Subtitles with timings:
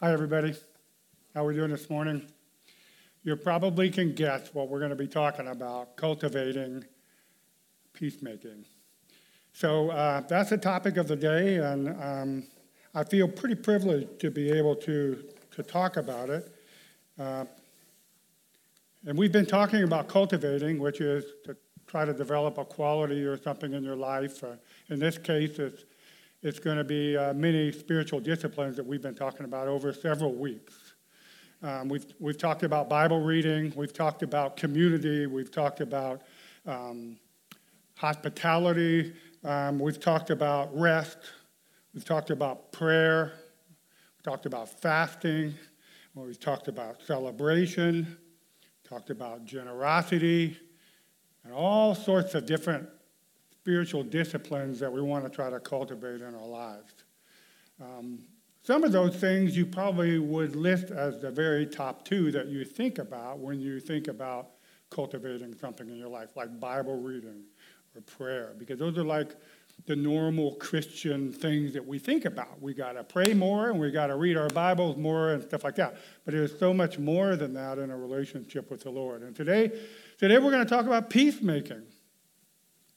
[0.00, 0.52] Hi, everybody.
[1.34, 2.26] How are we doing this morning?
[3.22, 6.84] You probably can guess what we're going to be talking about cultivating
[7.92, 8.64] peacemaking.
[9.52, 12.44] So uh, that's the topic of the day, and um,
[12.92, 16.52] I feel pretty privileged to be able to, to talk about it.
[17.16, 17.44] Uh,
[19.06, 21.56] and we've been talking about cultivating, which is to
[21.86, 24.42] try to develop a quality or something in your life.
[24.42, 24.56] Uh,
[24.90, 25.84] in this case, it's
[26.44, 30.34] it's going to be uh, many spiritual disciplines that we've been talking about over several
[30.34, 30.92] weeks.
[31.62, 36.20] Um, we've, we've talked about Bible reading, we've talked about community, we've talked about
[36.66, 37.16] um,
[37.96, 41.16] hospitality, um, we've talked about rest,
[41.94, 43.32] we've talked about prayer,
[44.18, 45.54] we've talked about fasting,
[46.14, 48.18] we've talked about celebration,
[48.86, 50.58] talked about generosity,
[51.42, 52.86] and all sorts of different
[53.64, 56.92] spiritual disciplines that we want to try to cultivate in our lives.
[57.80, 58.18] Um,
[58.62, 62.62] some of those things you probably would list as the very top two that you
[62.66, 64.48] think about when you think about
[64.90, 67.42] cultivating something in your life, like Bible reading
[67.96, 69.34] or prayer, because those are like
[69.86, 72.60] the normal Christian things that we think about.
[72.60, 75.64] We got to pray more and we got to read our Bibles more and stuff
[75.64, 75.96] like that.
[76.26, 79.22] But there's so much more than that in a relationship with the Lord.
[79.22, 79.72] And today,
[80.18, 81.84] today we're going to talk about peacemaking.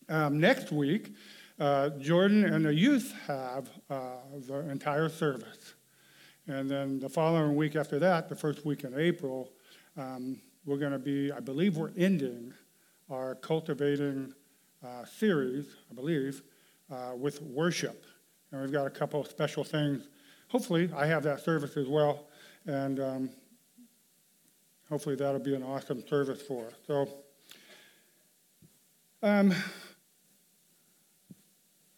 [0.09, 1.13] Um, next week,
[1.59, 5.73] uh, Jordan and the youth have uh, the entire service.
[6.47, 9.51] And then the following week after that, the first week in April,
[9.97, 12.53] um, we're going to be, I believe we're ending
[13.09, 14.33] our cultivating
[14.85, 16.41] uh, series, I believe,
[16.89, 18.05] uh, with worship.
[18.51, 20.07] And we've got a couple of special things.
[20.47, 22.27] Hopefully, I have that service as well.
[22.65, 23.29] And um,
[24.87, 26.73] hopefully, that'll be an awesome service for us.
[26.85, 27.09] So,
[29.21, 29.53] um,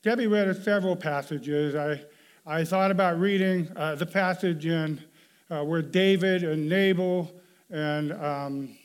[0.01, 1.75] Debbie read several passages.
[1.75, 2.01] I,
[2.45, 5.03] I thought about reading uh, the passage in
[5.51, 7.29] uh, where David and Nabal
[7.69, 8.77] and um,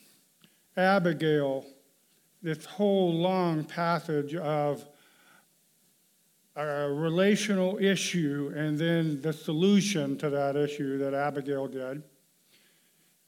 [0.76, 1.64] Abigail,
[2.42, 4.84] this whole long passage of
[6.56, 12.02] a relational issue and then the solution to that issue that Abigail did.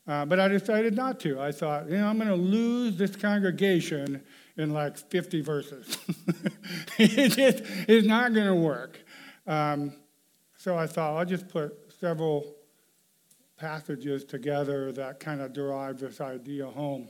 [0.08, 1.40] Uh, but I decided not to.
[1.40, 4.22] I thought, you know, I'm going to lose this congregation
[4.56, 5.98] in like 50 verses.
[6.98, 8.98] it just is not going to work.
[9.46, 9.92] Um,
[10.56, 12.54] so I thought I'll just put several
[13.56, 17.08] passages together that kind of derive this idea home.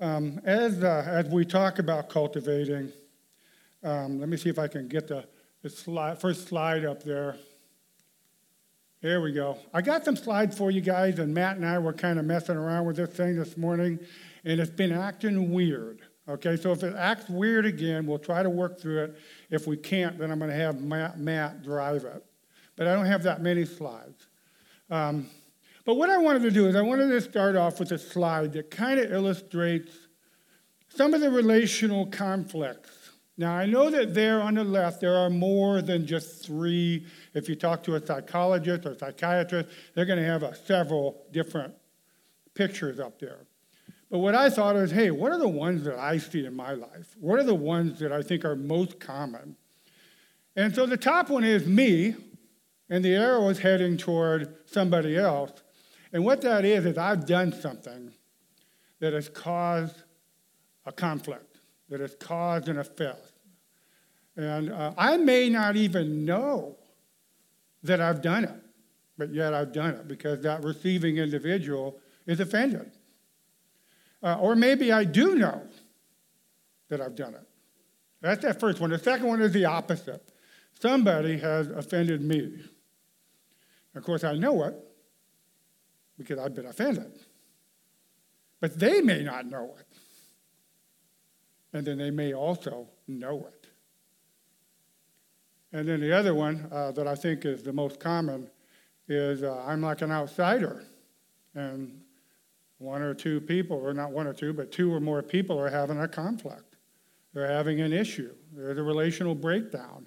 [0.00, 2.92] Um, as, uh, as we talk about cultivating,
[3.82, 5.24] um, let me see if I can get the,
[5.62, 7.36] the slide, first slide up there.
[9.00, 9.58] There we go.
[9.72, 12.56] I got some slides for you guys, and Matt and I were kind of messing
[12.56, 13.98] around with this thing this morning,
[14.44, 16.02] and it's been acting weird.
[16.26, 19.18] Okay, so if it acts weird again, we'll try to work through it.
[19.50, 22.24] If we can't, then I'm going to have Matt, Matt, drive it.
[22.76, 24.26] But I don't have that many slides.
[24.90, 25.28] Um,
[25.84, 28.54] but what I wanted to do is I wanted to start off with a slide
[28.54, 29.92] that kind of illustrates
[30.88, 33.10] some of the relational conflicts.
[33.36, 37.04] Now, I know that there on the left, there are more than just three.
[37.34, 41.74] If you talk to a psychologist or psychiatrist, they're going to have a, several different
[42.54, 43.40] pictures up there.
[44.14, 46.74] But what I thought is, hey, what are the ones that I see in my
[46.74, 47.16] life?
[47.18, 49.56] What are the ones that I think are most common?
[50.54, 52.14] And so the top one is me,
[52.88, 55.50] and the arrow is heading toward somebody else.
[56.12, 58.12] And what that is, is I've done something
[59.00, 60.04] that has caused
[60.86, 61.58] a conflict,
[61.88, 63.32] that has caused an offense.
[64.36, 66.76] And uh, I may not even know
[67.82, 68.62] that I've done it,
[69.18, 71.98] but yet I've done it because that receiving individual
[72.28, 72.92] is offended.
[74.24, 75.60] Uh, or maybe I do know
[76.88, 77.46] that I've done it.
[78.22, 78.88] That's that first one.
[78.88, 80.26] The second one is the opposite.
[80.80, 82.62] Somebody has offended me.
[83.94, 84.74] Of course, I know it
[86.16, 87.12] because I've been offended.
[88.60, 89.86] But they may not know it.
[91.74, 93.66] And then they may also know it.
[95.70, 98.48] And then the other one uh, that I think is the most common
[99.06, 100.84] is uh, I'm like an outsider.
[101.54, 102.00] And
[102.84, 105.70] one or two people, or not one or two, but two or more people are
[105.70, 106.76] having a conflict.
[107.32, 108.32] They're having an issue.
[108.52, 110.06] There's a relational breakdown.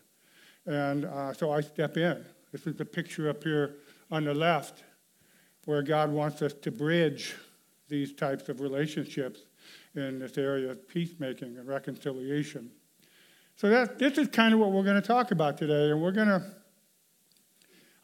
[0.65, 2.23] And uh, so I step in.
[2.51, 3.75] This is the picture up here
[4.09, 4.83] on the left
[5.65, 7.35] where God wants us to bridge
[7.89, 9.41] these types of relationships
[9.95, 12.71] in this area of peacemaking and reconciliation.
[13.57, 16.11] So that this is kind of what we're going to talk about today, and we're
[16.11, 16.41] going to,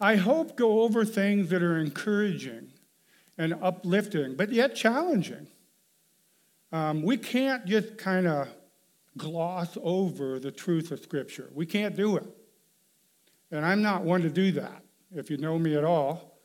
[0.02, 2.73] I hope, go over things that are encouraging
[3.38, 5.48] and uplifting, but yet challenging.
[6.72, 8.48] Um, we can't just kind of
[9.18, 11.50] gloss over the truth of Scripture.
[11.54, 12.26] We can't do it.
[13.52, 14.84] And I'm not one to do that.
[15.16, 16.40] if you know me at all.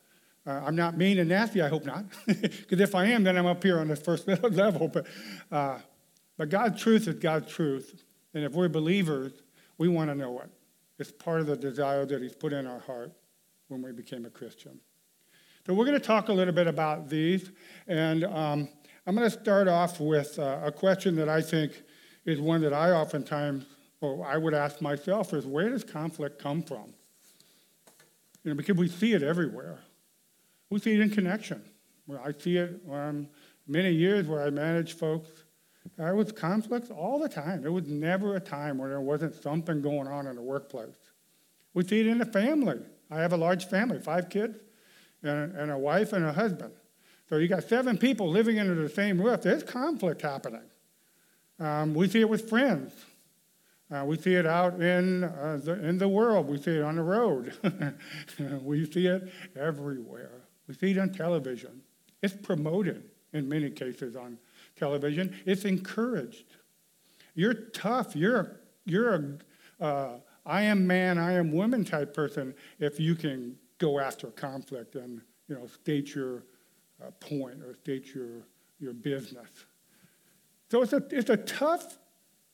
[0.45, 2.05] Uh, I'm not mean and nasty, I hope not.
[2.27, 4.87] Because if I am, then I'm up here on the first level.
[4.87, 5.07] But,
[5.51, 5.79] uh,
[6.37, 8.03] but God's truth is God's truth.
[8.33, 9.33] And if we're believers,
[9.77, 10.49] we want to know it.
[10.99, 13.11] It's part of the desire that He's put in our heart
[13.67, 14.79] when we became a Christian.
[15.69, 17.51] So we're going to talk a little bit about these.
[17.87, 18.69] And um,
[19.05, 21.83] I'm going to start off with uh, a question that I think
[22.25, 23.67] is one that I oftentimes,
[24.01, 26.91] or I would ask myself, is where does conflict come from?
[28.43, 29.77] You know, because we see it everywhere.
[30.71, 31.61] We see it in connection.
[32.19, 33.27] I see it um,
[33.67, 35.29] many years where I manage folks.
[35.97, 37.61] There was conflicts all the time.
[37.61, 40.97] There was never a time where there wasn't something going on in the workplace.
[41.75, 42.79] We see it in the family.
[43.11, 44.57] I have a large family, five kids,
[45.23, 46.73] and, and a wife and a husband.
[47.27, 49.41] So you got seven people living under the same roof.
[49.41, 50.63] There's conflict happening.
[51.59, 52.93] Um, we see it with friends.
[53.91, 56.47] Uh, we see it out in, uh, the, in the world.
[56.47, 57.53] We see it on the road.
[58.63, 60.43] we see it everywhere.
[60.67, 61.81] We see it on television.
[62.21, 64.37] It's promoted in many cases on
[64.75, 65.35] television.
[65.45, 66.45] It's encouraged.
[67.33, 68.15] You're tough.
[68.15, 73.55] You're, you're a uh, I am man, I am woman type person if you can
[73.79, 76.43] go after a conflict and you know state your
[77.01, 78.43] uh, point or state your,
[78.79, 79.49] your business.
[80.69, 81.97] So it's a, it's a tough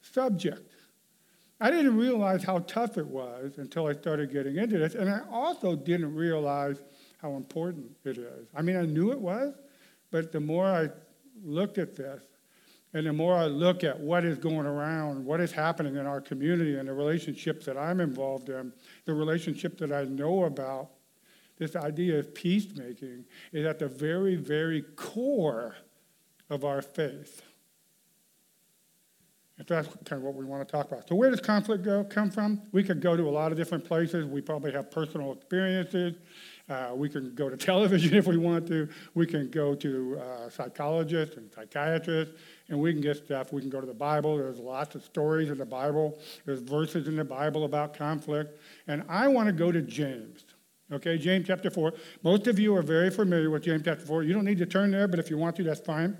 [0.01, 0.71] subject.
[1.59, 5.21] I didn't realize how tough it was until I started getting into this, and I
[5.31, 6.81] also didn't realize
[7.21, 8.47] how important it is.
[8.55, 9.53] I mean, I knew it was,
[10.11, 10.89] but the more I
[11.43, 12.23] looked at this,
[12.93, 16.21] and the more I look at what is going around, what is happening in our
[16.21, 18.71] community, and the relationships that I'm involved in,
[19.05, 20.91] the relationship that I know about,
[21.57, 25.75] this idea of peacemaking is at the very, very core
[26.49, 27.41] of our faith.
[29.57, 31.07] If that's kind of what we want to talk about.
[31.07, 32.61] So, where does conflict go, come from?
[32.73, 34.25] We could go to a lot of different places.
[34.25, 36.15] We probably have personal experiences.
[36.67, 38.89] Uh, we can go to television if we want to.
[39.13, 42.35] We can go to uh, psychologists and psychiatrists,
[42.67, 43.53] and we can get stuff.
[43.53, 44.35] We can go to the Bible.
[44.35, 46.19] There's lots of stories in the Bible.
[46.45, 48.59] There's verses in the Bible about conflict.
[48.87, 50.44] And I want to go to James.
[50.91, 51.93] Okay, James chapter 4.
[52.21, 54.23] Most of you are very familiar with James chapter 4.
[54.23, 56.15] You don't need to turn there, but if you want to, that's fine.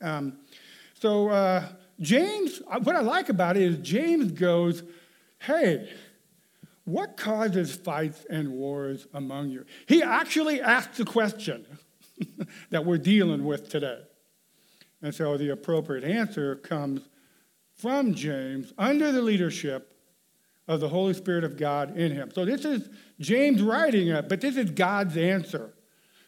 [0.00, 0.38] Um,
[0.94, 1.68] so, uh,
[2.00, 4.82] James, uh, what I like about it is James goes,
[5.40, 5.90] hey,
[6.84, 9.66] what causes fights and wars among you?
[9.86, 11.66] He actually asks the question
[12.70, 14.00] that we're dealing with today.
[15.02, 17.02] And so the appropriate answer comes
[17.76, 19.97] from James under the leadership
[20.68, 22.30] of the Holy Spirit of God in him.
[22.32, 22.88] So this is
[23.18, 25.74] James writing it, but this is God's answer.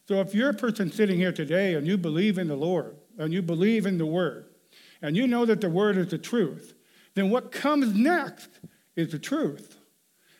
[0.08, 3.32] So if you're a person sitting here today and you believe in the Lord and
[3.32, 4.46] you believe in the Word,
[5.02, 6.75] and you know that the word is the truth,
[7.14, 8.48] then what comes next
[8.96, 9.78] is the truth.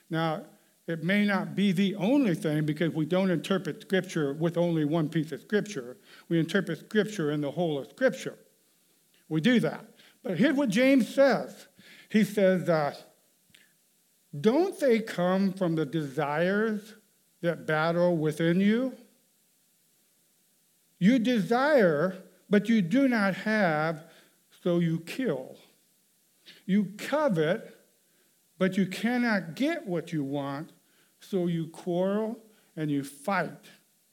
[0.09, 0.45] Now,
[0.87, 5.09] it may not be the only thing because we don't interpret Scripture with only one
[5.09, 5.97] piece of Scripture.
[6.29, 8.39] We interpret Scripture in the whole of Scripture.
[9.29, 9.85] We do that.
[10.23, 11.69] But here's what James says
[12.09, 12.95] He says, uh,
[14.39, 16.95] Don't they come from the desires
[17.41, 18.95] that battle within you?
[20.99, 24.05] You desire, but you do not have
[24.63, 25.57] so you kill.
[26.67, 27.77] You covet,
[28.59, 30.73] but you cannot get what you want,
[31.19, 32.39] so you quarrel
[32.77, 33.67] and you fight.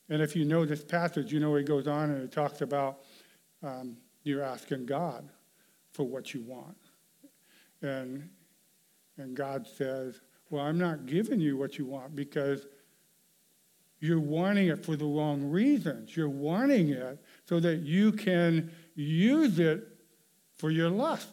[0.09, 2.99] And if you know this passage, you know it goes on and it talks about
[3.61, 5.27] um, you're asking God
[5.91, 6.77] for what you want.
[7.81, 8.29] And,
[9.17, 12.65] and God says, Well, I'm not giving you what you want because
[13.99, 16.15] you're wanting it for the wrong reasons.
[16.15, 19.87] You're wanting it so that you can use it
[20.55, 21.29] for your lust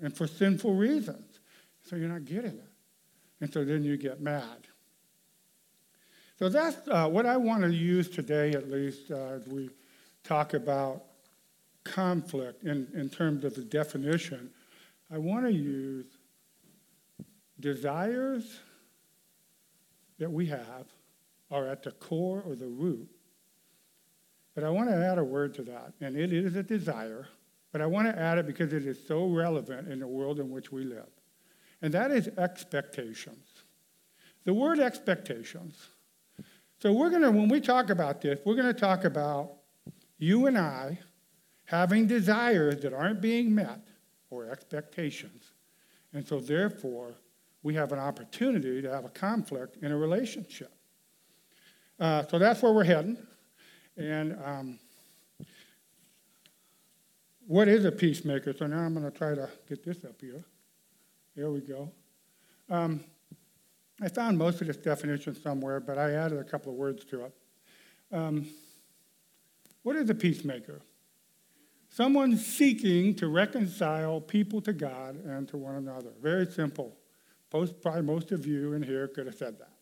[0.00, 1.40] and for sinful reasons.
[1.88, 2.70] So you're not getting it.
[3.40, 4.66] And so then you get mad.
[6.38, 9.70] So that's uh, what I want to use today, at least, uh, as we
[10.24, 11.04] talk about
[11.84, 14.50] conflict in, in terms of the definition.
[15.12, 16.06] I want to use
[17.60, 18.60] desires
[20.18, 20.86] that we have
[21.50, 23.08] are at the core or the root.
[24.54, 27.28] But I want to add a word to that, and it is a desire
[27.72, 30.50] but I want to add it because it is so relevant in the world in
[30.50, 31.08] which we live.
[31.82, 33.46] And that is expectations.
[34.44, 35.88] The word expectations.
[36.80, 39.52] So we're going to, when we talk about this, we're going to talk about
[40.18, 40.98] you and I
[41.66, 43.86] having desires that aren't being met
[44.30, 45.52] or expectations.
[46.12, 47.14] And so therefore,
[47.62, 50.72] we have an opportunity to have a conflict in a relationship.
[51.98, 53.18] Uh, so that's where we're heading.
[53.96, 54.78] And um,
[57.46, 58.54] what is a peacemaker?
[58.56, 60.42] So now I'm going to try to get this up here.
[61.36, 61.90] There we go.
[62.70, 63.04] Um,
[64.00, 67.26] I found most of this definition somewhere, but I added a couple of words to
[67.26, 67.34] it.
[68.12, 68.46] Um,
[69.82, 70.80] what is a peacemaker?
[71.88, 76.10] Someone seeking to reconcile people to God and to one another.
[76.22, 76.96] Very simple.
[77.52, 79.72] Most, probably most of you in here could have said that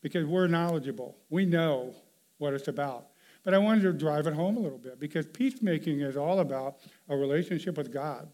[0.00, 1.16] because we're knowledgeable.
[1.30, 1.94] We know
[2.38, 3.06] what it's about.
[3.44, 6.76] But I wanted to drive it home a little bit because peacemaking is all about
[7.08, 8.28] a relationship with God.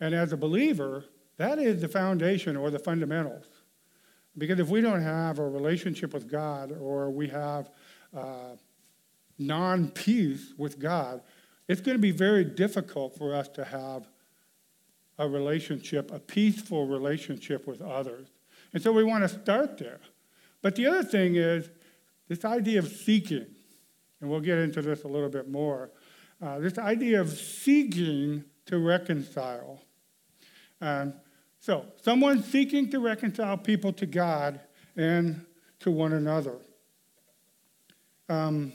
[0.00, 1.04] And as a believer,
[1.36, 3.46] that is the foundation or the fundamentals.
[4.36, 7.70] Because if we don't have a relationship with God or we have
[8.16, 8.56] uh,
[9.38, 11.22] non peace with God,
[11.68, 14.08] it's going to be very difficult for us to have
[15.18, 18.28] a relationship, a peaceful relationship with others.
[18.72, 20.00] And so we want to start there.
[20.62, 21.68] But the other thing is
[22.28, 23.46] this idea of seeking,
[24.20, 25.90] and we'll get into this a little bit more.
[26.42, 29.80] Uh, this idea of seeking to reconcile.
[30.80, 31.14] Um,
[31.60, 34.60] so, someone seeking to reconcile people to God
[34.96, 35.44] and
[35.80, 36.58] to one another.
[38.28, 38.72] Um,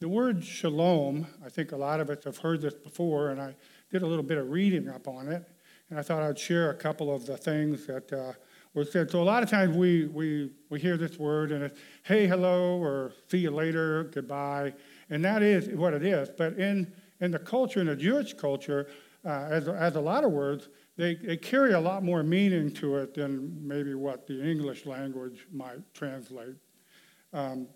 [0.00, 3.56] the word shalom, I think a lot of us have heard this before, and I
[3.90, 5.44] did a little bit of reading up on it,
[5.90, 8.32] and I thought I'd share a couple of the things that uh,
[8.74, 9.10] were said.
[9.10, 12.78] So a lot of times we, we, we hear this word, and it's hey, hello,
[12.82, 14.74] or see you later, goodbye,
[15.10, 16.28] and that is what it is.
[16.28, 18.88] But in, in the culture, in the Jewish culture,
[19.24, 22.96] uh, as, as a lot of words, they, they carry a lot more meaning to
[22.96, 26.56] it than maybe what the English language might translate.
[27.32, 27.68] Um,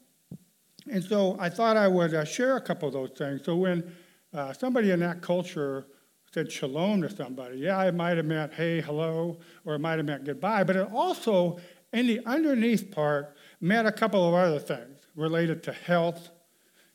[0.90, 3.44] and so I thought I would uh, share a couple of those things.
[3.44, 3.92] So when
[4.34, 5.86] uh, somebody in that culture
[6.32, 10.06] said shalom to somebody, yeah, it might have meant hey, hello, or it might have
[10.06, 11.58] meant goodbye, but it also,
[11.92, 16.30] in the underneath part, meant a couple of other things related to health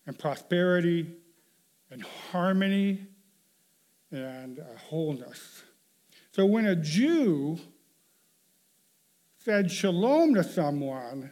[0.08, 1.16] and prosperity
[1.92, 2.02] and
[2.32, 3.06] harmony
[4.12, 5.64] and uh, wholeness.
[6.32, 7.60] So when a Jew
[9.38, 11.32] said shalom to someone,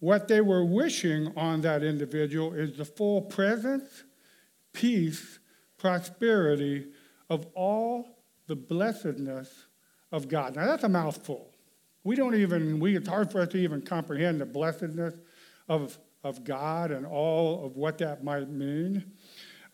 [0.00, 4.04] what they were wishing on that individual is the full presence,
[4.72, 5.38] peace,
[5.78, 6.86] prosperity
[7.28, 9.66] of all the blessedness
[10.12, 10.56] of God.
[10.56, 11.50] Now, that's a mouthful.
[12.04, 15.14] We don't even, we, it's hard for us to even comprehend the blessedness
[15.68, 19.12] of, of God and all of what that might mean.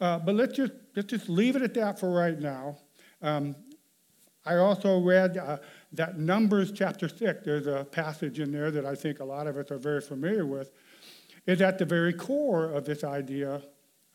[0.01, 2.79] Uh, but let's just, let's just leave it at that for right now.
[3.21, 3.55] Um,
[4.45, 5.59] I also read uh,
[5.93, 9.57] that Numbers chapter 6, there's a passage in there that I think a lot of
[9.57, 10.73] us are very familiar with,
[11.47, 13.63] is at the very core of this idea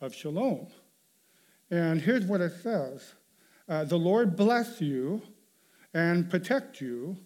[0.01, 0.67] of shalom.
[1.69, 3.13] And here's what it says
[3.69, 5.21] uh, The Lord bless you
[5.93, 7.17] and protect you.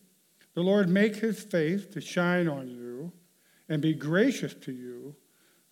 [0.53, 3.11] The Lord make his face to shine on you
[3.69, 5.15] and be gracious to you.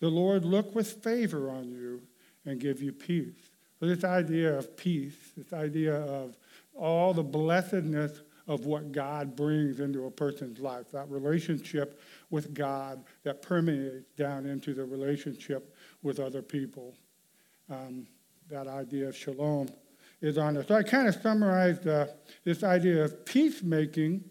[0.00, 2.02] The Lord look with favor on you
[2.46, 3.50] and give you peace.
[3.78, 6.36] So, this idea of peace, this idea of
[6.74, 12.00] all the blessedness of what God brings into a person's life, that relationship
[12.30, 16.94] with God that permeates down into the relationship with other people.
[17.70, 18.06] Um,
[18.48, 19.68] that idea of shalom
[20.20, 20.62] is on.
[20.66, 22.06] So I kind of summarized uh,
[22.44, 24.24] this idea of peacemaking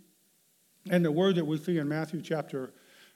[0.90, 2.74] and the word that we see in Matthew chapter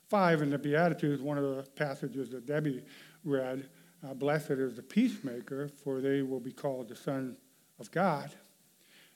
[0.09, 2.83] 5 in the Beatitudes, one of the passages that Debbie
[3.23, 3.69] read.
[4.05, 7.37] Uh, Blessed is the peacemaker, for they will be called the sons
[7.79, 8.31] of God.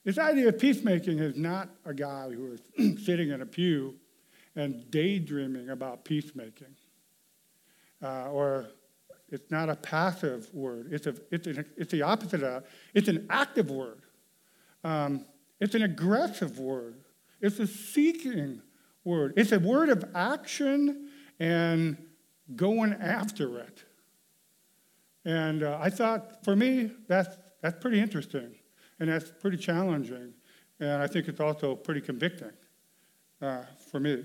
[0.04, 3.96] This idea of peacemaking is not a guy who is sitting in a pew
[4.56, 6.76] and daydreaming about peacemaking.
[8.02, 8.68] Uh, or
[9.30, 12.64] it's not a passive word, it's, a, it's, an, it's the opposite of.
[12.94, 14.02] It's an active word,
[14.84, 15.26] um,
[15.60, 17.04] it's an aggressive word,
[17.42, 18.62] it's a seeking
[19.04, 21.98] word, it's a word of action and
[22.56, 23.84] going after it.
[25.26, 28.56] And uh, I thought, for me, that's, that's pretty interesting.
[29.00, 30.34] And that's pretty challenging.
[30.80, 32.54] And I think it's also pretty convicting
[33.42, 34.24] uh, for me.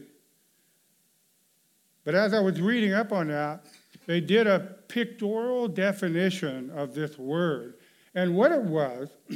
[2.05, 3.67] But as I was reading up on that,
[4.07, 7.75] they did a pictorial definition of this word.
[8.15, 9.09] And what it was,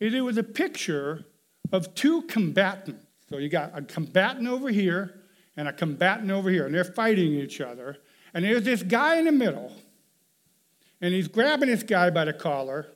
[0.00, 1.26] is it was a picture
[1.72, 3.06] of two combatants.
[3.28, 5.22] So you got a combatant over here
[5.56, 7.98] and a combatant over here, and they're fighting each other.
[8.34, 9.72] And there's this guy in the middle,
[11.00, 12.94] and he's grabbing this guy by the collar,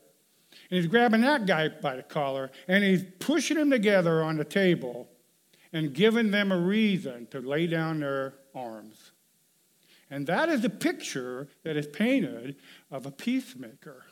[0.71, 4.45] and he's grabbing that guy by the collar and he's pushing them together on the
[4.45, 5.09] table
[5.73, 9.04] and giving them a reason to lay down their arms.
[10.15, 12.55] And that is the picture that is painted
[12.89, 14.05] of a peacemaker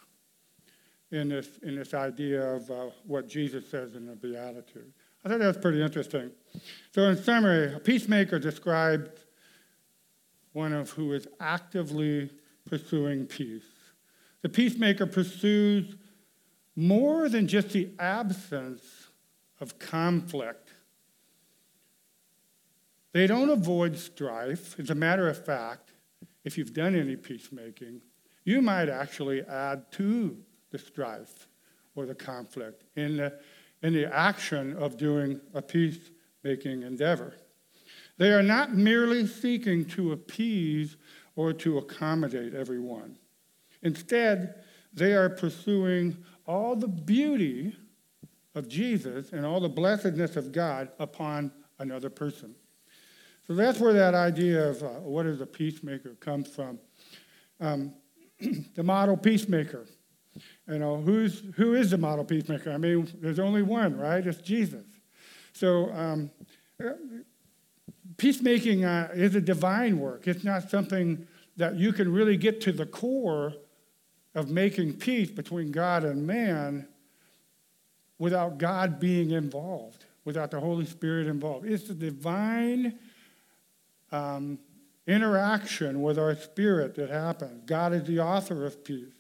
[1.12, 4.92] in this, in this idea of uh, what Jesus says in the Beatitude.
[5.24, 6.32] I thought that was pretty interesting.
[6.92, 9.10] So, in summary, a peacemaker describes
[10.54, 12.30] one of who is actively
[12.68, 13.62] pursuing peace.
[14.40, 15.94] The peacemaker pursues
[16.74, 18.82] more than just the absence
[19.60, 20.72] of conflict
[23.12, 24.80] They don't avoid strife.
[24.80, 25.91] As a matter of fact,
[26.44, 28.00] if you've done any peacemaking,
[28.44, 30.36] you might actually add to
[30.70, 31.48] the strife
[31.94, 33.38] or the conflict in the,
[33.82, 37.34] in the action of doing a peacemaking endeavor.
[38.18, 40.96] They are not merely seeking to appease
[41.36, 43.16] or to accommodate everyone.
[43.82, 47.74] Instead, they are pursuing all the beauty
[48.54, 52.54] of Jesus and all the blessedness of God upon another person.
[53.46, 56.78] So that's where that idea of uh, what is a peacemaker comes from.
[57.60, 57.94] Um,
[58.74, 59.86] the model peacemaker.
[60.68, 62.72] You know, who's, who is the model peacemaker?
[62.72, 64.26] I mean, there's only one, right?
[64.26, 64.84] It's Jesus.
[65.52, 66.30] So um,
[68.16, 70.26] peacemaking uh, is a divine work.
[70.26, 73.54] It's not something that you can really get to the core
[74.34, 76.88] of making peace between God and man
[78.18, 81.66] without God being involved, without the Holy Spirit involved.
[81.66, 82.98] It's a divine
[84.12, 84.58] um,
[85.06, 87.62] interaction with our spirit that happens.
[87.66, 89.14] God is the author of peace.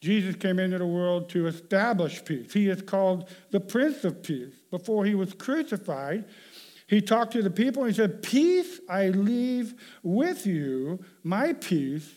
[0.00, 2.52] Jesus came into the world to establish peace.
[2.52, 4.52] He is called the Prince of Peace.
[4.70, 6.26] Before he was crucified,
[6.86, 12.12] he talked to the people and he said, Peace I leave with you, my peace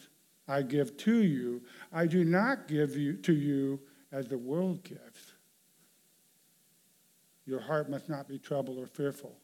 [0.48, 1.63] I give to you.
[1.94, 3.79] I do not give you to you
[4.12, 5.34] as the world gives.
[7.46, 9.38] Your heart must not be troubled or fearful.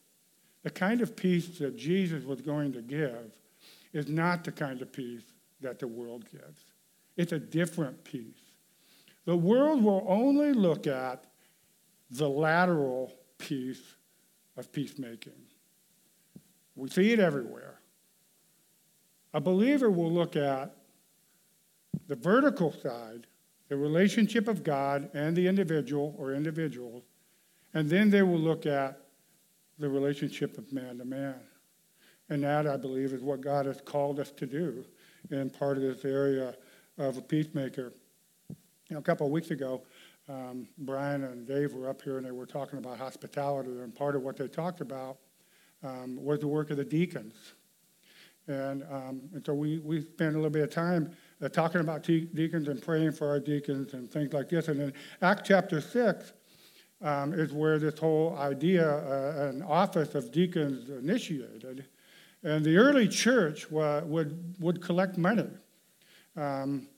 [0.64, 3.38] The kind of peace that Jesus was going to give
[3.92, 5.22] is not the kind of peace
[5.60, 6.64] that the world gives.
[7.16, 8.40] It's a different peace.
[9.24, 11.24] The world will only look at
[12.10, 13.94] the lateral piece
[14.56, 15.32] of peacemaking.
[16.76, 17.78] We see it everywhere.
[19.32, 20.74] A believer will look at
[22.06, 23.26] the vertical side,
[23.68, 27.02] the relationship of God and the individual or individuals,
[27.72, 29.03] and then they will look at
[29.78, 31.40] the relationship of man to man.
[32.30, 34.84] And that, I believe, is what God has called us to do
[35.30, 36.54] in part of this area
[36.98, 37.92] of a peacemaker.
[38.48, 38.56] You
[38.90, 39.82] know, a couple of weeks ago,
[40.28, 44.16] um, Brian and Dave were up here and they were talking about hospitality, and part
[44.16, 45.18] of what they talked about
[45.82, 47.34] um, was the work of the deacons.
[48.46, 52.04] And, um, and so we, we spent a little bit of time uh, talking about
[52.04, 54.68] te- deacons and praying for our deacons and things like this.
[54.68, 56.32] And in Acts chapter 6
[57.04, 61.84] um, is where this whole idea, uh, an office of deacons initiated.
[62.42, 65.50] And the early church would, would collect money.
[66.36, 66.88] Um,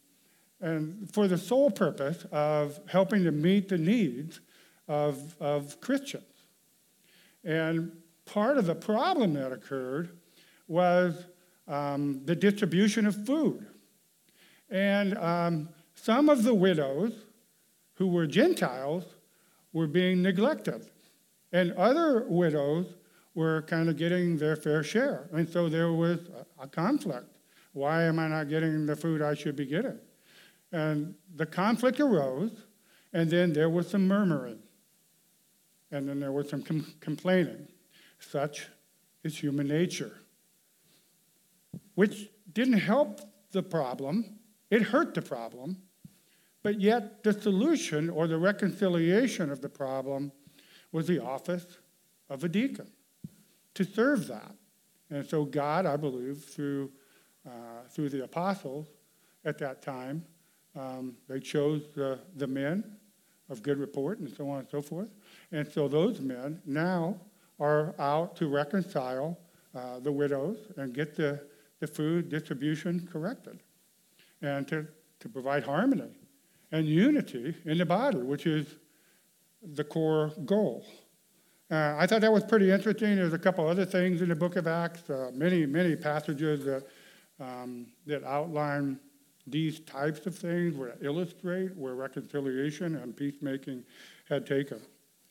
[0.60, 4.40] and for the sole purpose of helping to meet the needs
[4.88, 6.24] of, of Christians.
[7.44, 7.92] And
[8.24, 10.10] part of the problem that occurred
[10.68, 11.26] was
[11.68, 13.66] um, the distribution of food.
[14.70, 17.12] And um, some of the widows
[17.94, 19.04] who were Gentiles
[19.76, 20.88] were being neglected,
[21.52, 22.86] and other widows
[23.34, 25.28] were kind of getting their fair share.
[25.34, 26.18] And so there was
[26.58, 27.26] a, conflict.
[27.74, 29.98] Why am I not getting the food I should be getting?
[30.72, 32.52] And the conflict arose,
[33.12, 34.60] and then there was some murmuring,
[35.90, 37.68] and then there was some com- complaining.
[38.18, 38.68] Such
[39.24, 40.16] is human nature,
[41.96, 43.20] which didn't help
[43.52, 44.38] the problem,
[44.70, 45.82] it hurt the problem,
[46.66, 50.32] but yet the solution or the reconciliation of the problem
[50.90, 51.64] was the office
[52.28, 52.88] of a deacon
[53.74, 54.52] to serve that.
[55.08, 56.90] And so God, I believe, through,
[57.46, 58.88] uh, through the apostles
[59.44, 60.24] at that time,
[60.74, 62.96] um, they chose the, the men
[63.48, 65.14] of good report and so on and so forth.
[65.52, 67.20] And so those men now
[67.60, 69.38] are out to reconcile
[69.72, 71.46] uh, the widows and get the,
[71.78, 73.60] the food distribution corrected
[74.42, 74.88] and to,
[75.20, 76.10] to provide harmony
[76.76, 78.76] and unity in the body, which is
[79.62, 80.84] the core goal.
[81.70, 83.16] Uh, I thought that was pretty interesting.
[83.16, 86.84] There's a couple other things in the book of Acts, uh, many, many passages that,
[87.40, 89.00] um, that outline
[89.46, 93.82] these types of things would illustrate where reconciliation and peacemaking
[94.28, 94.80] had taken.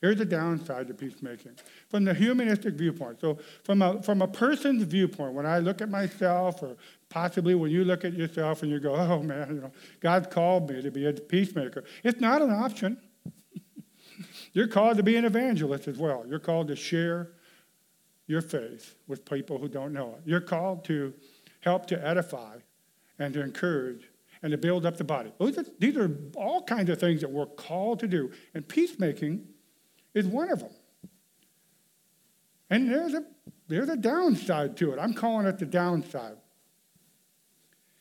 [0.00, 1.52] Here's the downside to peacemaking
[1.88, 3.20] from the humanistic viewpoint.
[3.20, 6.76] So, from a, from a person's viewpoint, when I look at myself, or
[7.08, 10.70] possibly when you look at yourself and you go, oh man, you know, God called
[10.70, 12.98] me to be a peacemaker, it's not an option.
[14.52, 16.24] You're called to be an evangelist as well.
[16.26, 17.32] You're called to share
[18.26, 20.22] your faith with people who don't know it.
[20.24, 21.14] You're called to
[21.60, 22.56] help to edify
[23.18, 24.10] and to encourage
[24.42, 25.32] and to build up the body.
[25.78, 28.30] These are all kinds of things that we're called to do.
[28.54, 29.46] And peacemaking
[30.14, 30.72] is one of them.
[32.70, 33.24] And there's a,
[33.68, 34.98] there's a downside to it.
[34.98, 36.36] I'm calling it the downside.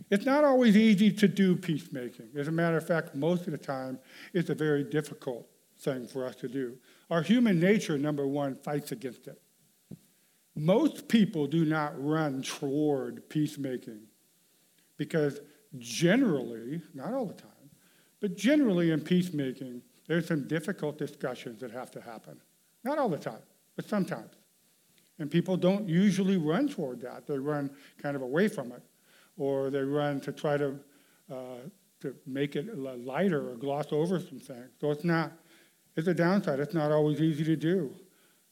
[0.09, 2.29] It's not always easy to do peacemaking.
[2.37, 3.99] As a matter of fact, most of the time,
[4.33, 5.47] it's a very difficult
[5.79, 6.77] thing for us to do.
[7.09, 9.41] Our human nature, number one, fights against it.
[10.55, 14.01] Most people do not run toward peacemaking
[14.97, 15.39] because
[15.77, 17.51] generally, not all the time,
[18.21, 22.39] but generally in peacemaking, there's some difficult discussions that have to happen.
[22.83, 23.41] Not all the time,
[23.75, 24.31] but sometimes.
[25.19, 27.27] And people don't usually run toward that.
[27.27, 27.69] They run
[28.01, 28.81] kind of away from it,
[29.37, 30.79] or they run to try to,
[31.31, 31.57] uh,
[32.01, 34.69] to make it lighter or gloss over some things.
[34.79, 35.31] So it's not,
[35.95, 36.59] it's a downside.
[36.59, 37.93] It's not always easy to do.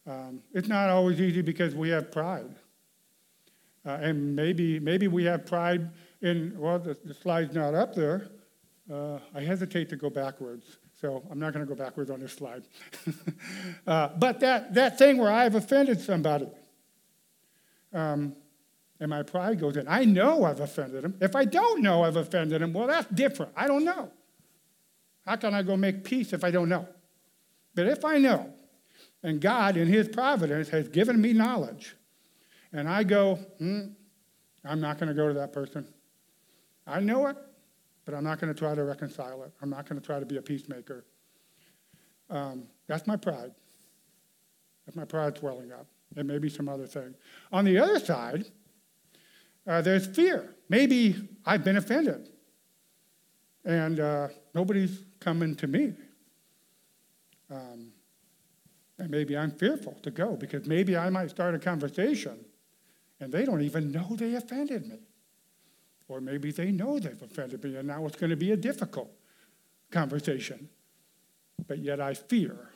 [0.05, 2.55] Um, it's not always easy because we have pride.
[3.85, 5.89] Uh, and maybe, maybe we have pride
[6.21, 8.29] in, well, the, the slide's not up there.
[8.91, 12.33] Uh, I hesitate to go backwards, so I'm not going to go backwards on this
[12.33, 12.63] slide.
[13.87, 16.47] uh, but that, that thing where I've offended somebody,
[17.93, 18.35] um,
[19.03, 19.85] and my pride goes in.
[19.85, 21.17] I know I've offended him.
[21.19, 23.51] If I don't know I've offended him, well, that's different.
[23.53, 24.09] I don't know.
[25.25, 26.87] How can I go make peace if I don't know?
[27.75, 28.53] But if I know,
[29.21, 31.97] and God, in His providence, has given me knowledge,
[32.71, 33.87] and I go, hmm,
[34.63, 35.85] I'm not going to go to that person.
[36.87, 37.35] I know it,
[38.05, 39.51] but I'm not going to try to reconcile it.
[39.61, 41.03] I'm not going to try to be a peacemaker.
[42.29, 43.51] Um, that's my pride.
[44.85, 45.87] That's my pride swelling up.
[46.15, 47.15] it may be some other thing.
[47.51, 48.45] On the other side,
[49.67, 50.56] uh, there's fear.
[50.69, 52.30] Maybe I've been offended,
[53.65, 55.93] and uh, nobody's coming to me.
[57.49, 57.91] Um,
[58.99, 62.45] and maybe I'm fearful to go because maybe I might start a conversation
[63.19, 64.99] and they don't even know they offended me.
[66.08, 69.12] Or maybe they know they've offended me and now it's going to be a difficult
[69.91, 70.69] conversation.
[71.67, 72.69] But yet I fear.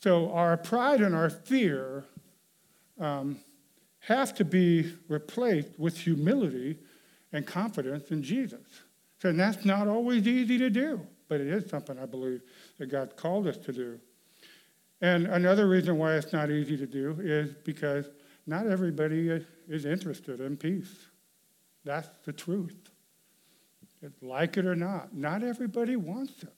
[0.00, 2.04] So our pride and our fear
[3.00, 3.38] um,
[4.08, 6.78] have to be replaced with humility
[7.30, 8.64] and confidence in Jesus.
[9.22, 12.40] And that's not always easy to do, but it is something I believe
[12.78, 14.00] that God called us to do.
[15.02, 18.08] And another reason why it's not easy to do is because
[18.46, 21.06] not everybody is interested in peace.
[21.84, 22.88] That's the truth.
[24.22, 26.54] Like it or not, not everybody wants it.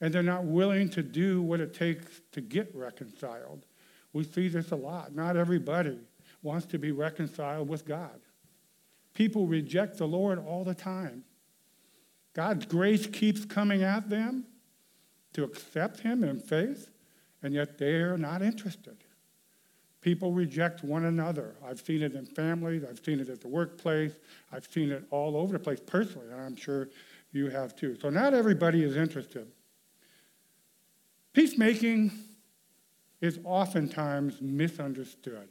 [0.00, 3.66] And they're not willing to do what it takes to get reconciled.
[4.14, 5.14] We see this a lot.
[5.14, 5.98] Not everybody
[6.44, 8.20] wants to be reconciled with God.
[9.14, 11.24] People reject the Lord all the time.
[12.34, 14.44] God's grace keeps coming at them
[15.32, 16.90] to accept Him in faith,
[17.42, 18.96] and yet they are not interested.
[20.00, 21.54] People reject one another.
[21.64, 24.12] I've seen it in families, I've seen it at the workplace,
[24.52, 26.88] I've seen it all over the place personally, and I'm sure
[27.32, 27.96] you have too.
[28.00, 29.46] So not everybody is interested.
[31.32, 32.12] Peacemaking
[33.20, 35.48] is oftentimes misunderstood.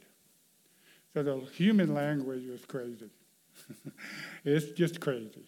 [1.14, 3.08] So the human language is crazy.
[4.44, 5.46] it's just crazy.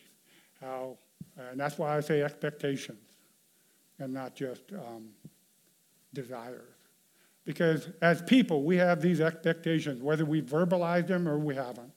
[0.61, 0.97] How,
[1.37, 3.11] and that's why I say expectations
[3.99, 5.09] and not just um,
[6.15, 6.63] desires.
[7.45, 11.93] Because as people, we have these expectations, whether we verbalize them or we haven't.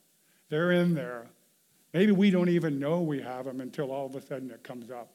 [0.49, 1.27] They're in there.
[1.93, 4.89] Maybe we don't even know we have them until all of a sudden it comes
[4.89, 5.12] up.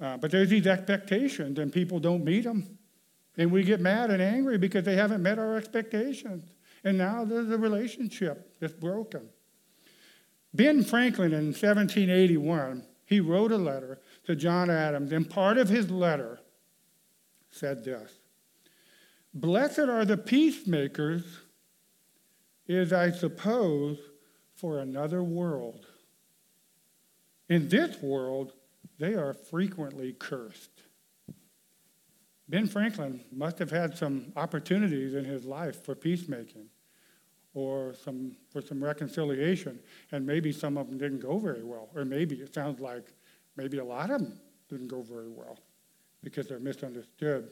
[0.00, 2.78] Uh, but there's these expectations, and people don't meet them.
[3.36, 6.44] And we get mad and angry because they haven't met our expectations.
[6.84, 9.28] And now there's a relationship that's broken.
[10.54, 15.90] Ben Franklin in 1781, he wrote a letter to John Adams, and part of his
[15.90, 16.40] letter
[17.50, 18.20] said this
[19.34, 21.24] Blessed are the peacemakers,
[22.66, 23.98] is, I suppose,
[24.54, 25.86] for another world.
[27.48, 28.52] In this world,
[28.98, 30.82] they are frequently cursed.
[32.48, 36.69] Ben Franklin must have had some opportunities in his life for peacemaking
[37.54, 39.78] or some, for some reconciliation,
[40.12, 41.88] and maybe some of them didn't go very well.
[41.94, 43.12] Or maybe it sounds like
[43.56, 45.58] maybe a lot of them didn't go very well
[46.22, 47.48] because they're misunderstood.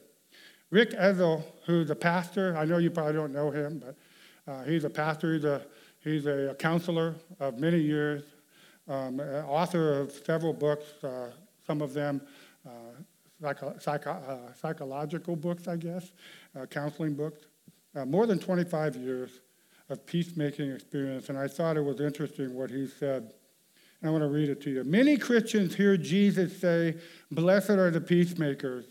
[0.71, 4.83] Rick Ezell, who's a pastor, I know you probably don't know him, but uh, he's
[4.83, 5.65] a pastor, he's a,
[5.99, 8.23] he's a counselor of many years,
[8.87, 11.31] um, author of several books, uh,
[11.65, 12.21] some of them
[12.65, 12.69] uh,
[13.41, 16.11] psycho, psycho, uh, psychological books, I guess,
[16.59, 17.45] uh, counseling books.
[17.95, 19.39] Uh, more than 25 years
[19.89, 23.33] of peacemaking experience, and I thought it was interesting what he said.
[24.01, 24.83] And I want to read it to you.
[24.83, 26.95] Many Christians hear Jesus say,
[27.31, 28.85] Blessed are the peacemakers.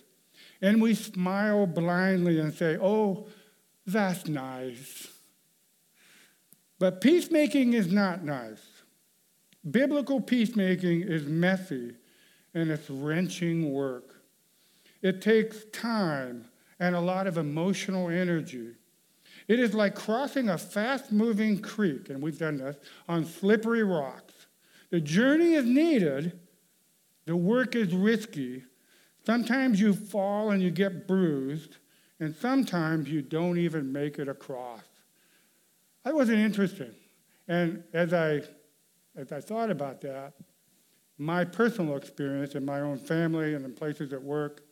[0.61, 3.27] And we smile blindly and say, Oh,
[3.87, 5.09] that's nice.
[6.79, 8.63] But peacemaking is not nice.
[9.69, 11.95] Biblical peacemaking is messy
[12.55, 14.23] and it's wrenching work.
[15.03, 16.47] It takes time
[16.79, 18.75] and a lot of emotional energy.
[19.49, 22.77] It is like crossing a fast moving creek, and we've done this,
[23.09, 24.35] on slippery rocks.
[24.91, 26.39] The journey is needed,
[27.25, 28.65] the work is risky.
[29.25, 31.77] Sometimes you fall and you get bruised,
[32.21, 34.83] and sometimes you don't even make it across.
[36.05, 36.95] That wasn't interesting.
[37.49, 38.43] And as I,
[39.17, 40.35] as I thought about that,
[41.19, 44.63] my personal experience in my own family and in places at work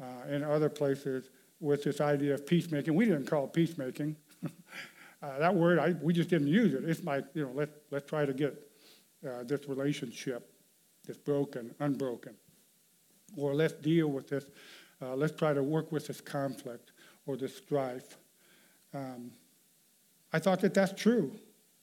[0.00, 4.16] uh, and other places with this idea of peacemaking, we didn't call it peacemaking.
[5.22, 6.84] uh, that word, I, we just didn't use it.
[6.84, 8.54] It's like, you know, let, let's try to get
[9.26, 10.52] uh, this relationship
[11.06, 12.34] that's broken, unbroken.
[13.36, 14.44] Or let's deal with this,
[15.00, 16.92] uh, let's try to work with this conflict
[17.26, 18.16] or this strife.
[18.94, 19.32] Um,
[20.32, 21.32] I thought that that's true.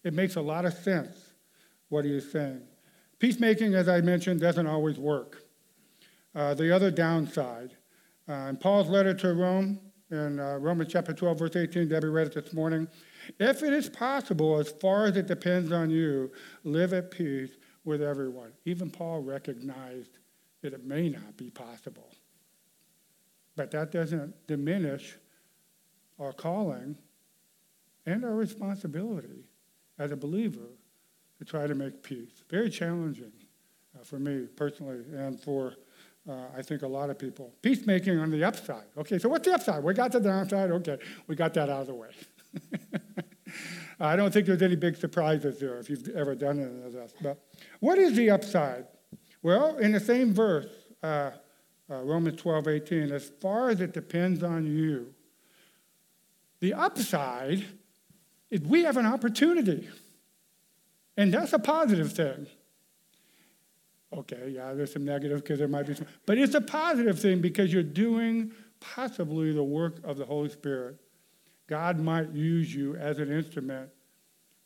[0.04, 1.34] It makes a lot of sense
[1.90, 2.62] what he is saying.
[3.20, 5.44] Peacemaking, as I mentioned, doesn't always work.
[6.36, 7.78] Uh, the other downside,
[8.28, 9.80] uh, in Paul's letter to Rome,
[10.12, 12.88] in uh, Romans chapter 12, verse 18, Debbie read it this morning.
[13.40, 16.32] If it is possible, as far as it depends on you,
[16.64, 17.52] live at peace
[17.84, 18.52] with everyone.
[18.66, 20.20] Even Paul recognized
[20.62, 22.10] that it may not be possible.
[23.56, 25.18] But that doesn't diminish
[26.20, 26.98] our calling
[28.06, 29.46] and our responsibility
[30.00, 30.78] as a believer
[31.40, 32.44] to try to make peace.
[32.50, 33.32] Very challenging
[33.96, 35.76] uh, for me personally and for,
[36.30, 37.54] uh, I think, a lot of people.
[37.62, 38.86] Peacemaking on the upside.
[38.98, 39.84] Okay, so what's the upside?
[39.84, 40.72] We got the downside.
[40.72, 42.10] Okay, we got that out of the way.
[44.00, 47.14] I don't think there's any big surprises there if you've ever done any of this.
[47.22, 47.38] But
[47.80, 48.86] what is the upside?
[49.42, 50.68] Well, in the same verse,
[51.02, 51.32] uh,
[51.90, 55.14] uh, Romans 12, 18, as far as it depends on you,
[56.60, 57.66] the upside
[58.50, 59.90] is we have an opportunity.
[61.18, 62.48] And that's a positive thing.
[64.14, 67.42] Okay, yeah, there's some negative because there might be some, but it's a positive thing
[67.42, 71.00] because you're doing possibly the work of the Holy Spirit
[71.68, 73.90] God might use you as an instrument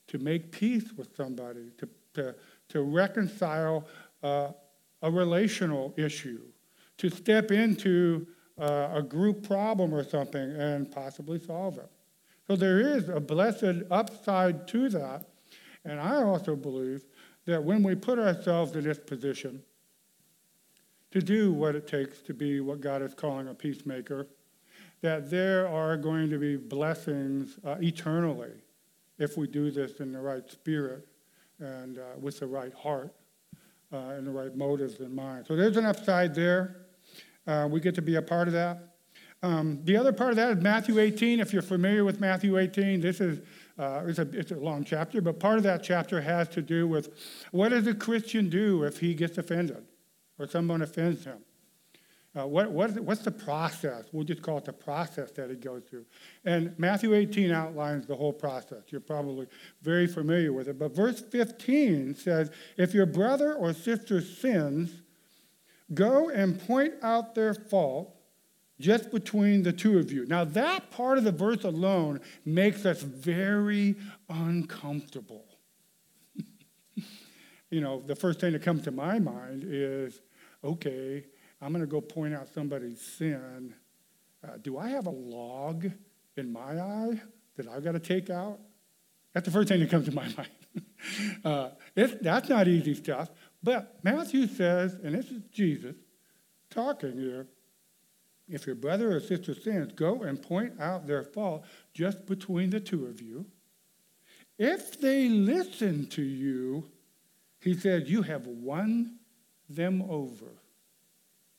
[0.08, 2.36] to make peace with somebody, to, to,
[2.70, 3.88] to reconcile
[4.24, 4.50] uh,
[5.02, 6.42] a relational issue,
[6.98, 8.26] to step into
[8.60, 11.90] uh, a group problem or something and possibly solve it.
[12.48, 15.26] So there is a blessed upside to that.
[15.86, 17.06] And I also believe
[17.48, 19.64] that when we put ourselves in this position
[21.12, 24.28] to do what it takes to be what God is calling a peacemaker,
[25.02, 28.52] that there are going to be blessings uh, eternally
[29.18, 31.08] if we do this in the right spirit
[31.60, 33.14] and uh, with the right heart
[33.94, 35.46] uh, and the right motives in mind.
[35.48, 36.88] So there's an upside there.
[37.48, 38.96] Uh, we get to be a part of that.
[39.42, 41.40] Um, the other part of that is Matthew 18.
[41.40, 43.40] If you're familiar with Matthew 18, this is
[43.78, 46.88] uh, it's, a, it's a long chapter, but part of that chapter has to do
[46.88, 47.14] with
[47.52, 49.86] what does a Christian do if he gets offended
[50.40, 51.40] or someone offends him?
[52.38, 54.06] Uh, what, what is, what's the process?
[54.12, 56.06] We'll just call it the process that he goes through.
[56.46, 58.84] And Matthew 18 outlines the whole process.
[58.90, 59.48] You're probably
[59.82, 60.78] very familiar with it.
[60.78, 64.92] But verse 15 says, If your brother or sister sins,
[65.94, 68.17] go and point out their fault
[68.80, 70.26] just between the two of you.
[70.26, 73.96] Now, that part of the verse alone makes us very
[74.30, 75.46] uncomfortable.
[77.70, 80.22] you know, the first thing that comes to my mind is
[80.64, 81.24] okay,
[81.62, 83.74] I'm going to go point out somebody's sin.
[84.44, 85.90] Uh, do I have a log
[86.36, 87.22] in my eye
[87.56, 88.60] that I've got to take out?
[89.34, 91.44] That's the first thing that comes to my mind.
[91.44, 93.30] uh, that's not easy stuff.
[93.64, 95.96] But Matthew says, and this is Jesus
[96.70, 97.48] talking here,
[98.50, 102.80] if your brother or sister sins, go and point out their fault just between the
[102.80, 103.46] two of you.
[104.58, 106.86] If they listen to you,
[107.62, 109.18] he says, you have won
[109.70, 110.62] them over.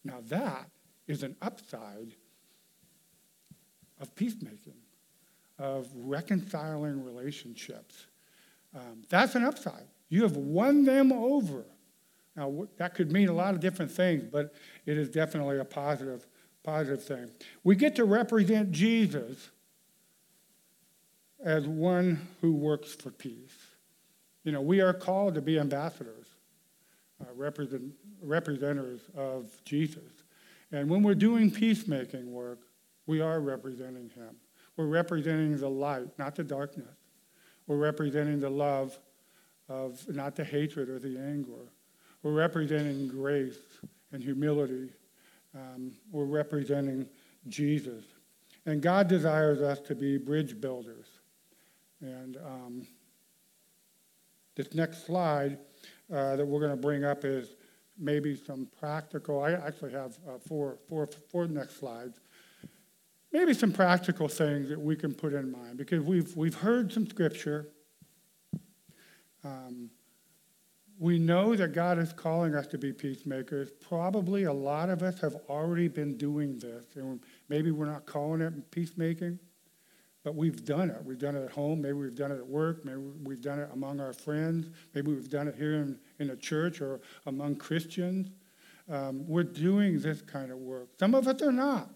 [0.04, 0.68] Now, that
[1.06, 2.14] is an upside
[4.00, 4.76] of peacemaking,
[5.58, 8.06] of reconciling relationships.
[8.74, 9.86] Um, that's an upside.
[10.08, 11.64] You have won them over.
[12.36, 14.54] Now, that could mean a lot of different things, but
[14.86, 16.26] it is definitely a positive,
[16.64, 17.30] positive thing.
[17.64, 19.50] We get to represent Jesus
[21.44, 23.56] as one who works for peace.
[24.44, 26.26] You know, we are called to be ambassadors
[27.20, 27.82] uh, represent,
[28.22, 30.22] representatives of Jesus.
[30.70, 32.60] And when we're doing peacemaking work,
[33.06, 34.36] we are representing him.
[34.76, 36.86] We're representing the light, not the darkness.
[37.66, 38.98] We're representing the love
[39.68, 41.72] of not the hatred or the anger.
[42.22, 43.58] We're representing grace
[44.12, 44.90] and humility.
[45.54, 47.06] Um, we're representing
[47.48, 48.04] Jesus.
[48.66, 51.06] And God desires us to be bridge builders.
[52.00, 52.86] And um,
[54.54, 55.58] this next slide
[56.12, 57.54] uh, that we're going to bring up is
[57.98, 59.42] maybe some practical.
[59.42, 62.20] I actually have uh, four, four, four next slides.
[63.32, 67.06] Maybe some practical things that we can put in mind because we've, we've heard some
[67.06, 67.68] scripture.
[69.44, 69.90] Um,
[70.98, 73.70] we know that God is calling us to be peacemakers.
[73.70, 76.84] Probably a lot of us have already been doing this.
[76.96, 79.38] And maybe we're not calling it peacemaking,
[80.24, 81.04] but we've done it.
[81.04, 81.82] We've done it at home.
[81.82, 82.84] Maybe we've done it at work.
[82.84, 84.70] Maybe we've done it among our friends.
[84.92, 88.30] Maybe we've done it here in, in a church or among Christians.
[88.90, 90.88] Um, we're doing this kind of work.
[90.98, 91.90] Some of us are not.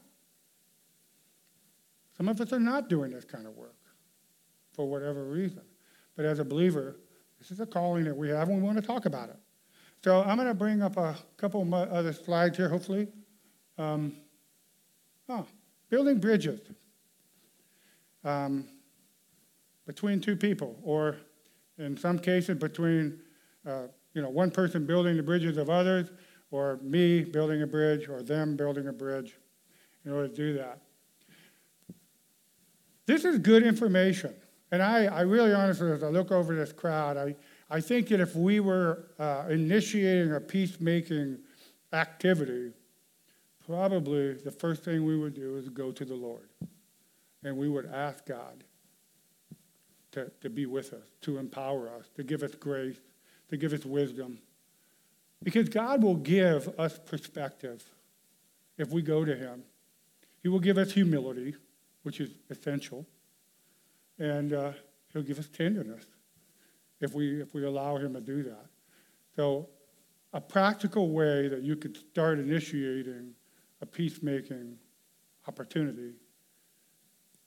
[2.17, 3.75] Some of us are not doing this kind of work
[4.75, 5.62] for whatever reason.
[6.15, 6.97] But as a believer,
[7.43, 9.37] this is a calling that we have, and we want to talk about it.
[10.05, 13.09] So I'm going to bring up a couple other slides here, hopefully.
[13.77, 14.15] Um,
[15.29, 15.45] oh,
[15.91, 16.61] building bridges
[18.23, 18.69] um,
[19.89, 21.17] between two people, or
[21.79, 23.19] in some cases between
[23.67, 26.13] uh, you know one person building the bridges of others,
[26.53, 29.37] or me building a bridge, or them building a bridge.
[30.05, 30.79] In order to do that,
[33.07, 34.33] this is good information.
[34.73, 37.37] And I, I really honestly, as I look over this crowd, I,
[37.71, 41.39] I think that if we were uh, initiating a peacemaking
[41.93, 42.73] activity,
[43.67, 46.49] probably the first thing we would do is go to the Lord.
[47.45, 48.65] And we would ask God
[50.13, 52.97] to, to be with us, to empower us, to give us grace,
[53.51, 54.39] to give us wisdom.
[55.43, 57.85] Because God will give us perspective
[58.79, 59.65] if we go to Him.
[60.43, 61.57] He will give us humility,
[62.05, 63.07] which is essential
[64.23, 64.73] and uh,
[65.13, 66.05] he'll give us tenderness
[67.01, 68.67] if we if we allow him to do that.
[69.35, 69.69] So,
[70.33, 73.35] a practical way that you could start initiating
[73.81, 74.79] a peacemaking
[75.49, 76.13] opportunity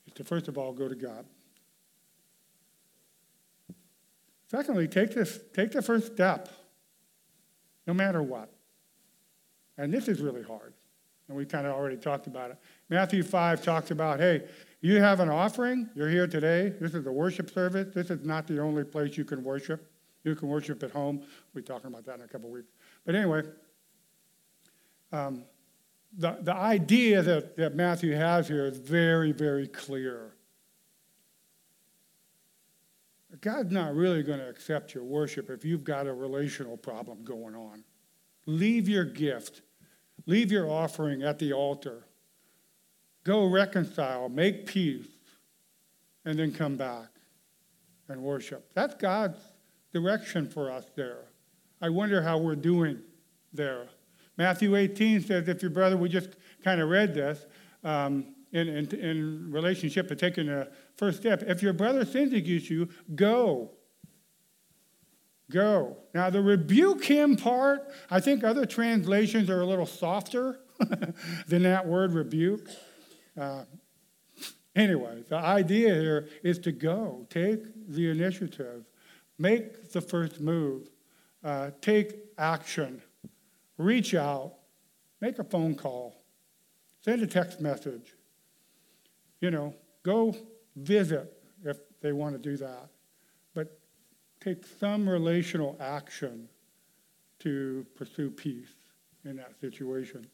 [0.06, 1.24] is to first of all go to God.
[4.50, 6.50] Secondly, take this take the first step,
[7.86, 8.52] no matter what.
[9.78, 10.74] And this is really hard.
[11.28, 12.58] And we kind of already talked about it.
[12.88, 14.44] Matthew 5 talks about, hey,
[14.80, 16.72] you have an offering, you're here today.
[16.80, 17.92] This is a worship service.
[17.94, 19.90] This is not the only place you can worship.
[20.22, 21.18] You can worship at home.
[21.18, 22.72] We'll be talking about that in a couple weeks.
[23.04, 23.42] But anyway,
[25.12, 25.44] um,
[26.16, 30.32] the, the idea that, that Matthew has here is very, very clear.
[33.40, 37.54] God's not really going to accept your worship if you've got a relational problem going
[37.54, 37.84] on.
[38.46, 39.62] Leave your gift,
[40.26, 42.04] leave your offering at the altar
[43.26, 45.08] Go reconcile, make peace,
[46.24, 47.08] and then come back
[48.08, 48.70] and worship.
[48.72, 49.40] That's God's
[49.92, 51.24] direction for us there.
[51.82, 53.00] I wonder how we're doing
[53.52, 53.88] there.
[54.36, 57.46] Matthew 18 says, if your brother, we just kind of read this
[57.82, 61.42] um, in, in, in relationship to taking the first step.
[61.42, 63.72] If your brother sins against you, go.
[65.50, 65.96] Go.
[66.12, 70.58] Now, the rebuke him part, I think other translations are a little softer
[71.46, 72.68] than that word rebuke.
[73.38, 73.64] Uh,
[74.74, 78.84] anyway, the idea here is to go, take the initiative,
[79.38, 80.90] make the first move,
[81.44, 83.00] uh, take action,
[83.78, 84.54] reach out,
[85.20, 86.24] make a phone call,
[87.04, 88.14] send a text message.
[89.40, 90.34] You know, go
[90.74, 91.32] visit
[91.64, 92.88] if they want to do that.
[94.46, 96.48] Take some relational action
[97.40, 98.70] to pursue peace
[99.24, 100.24] in that situation.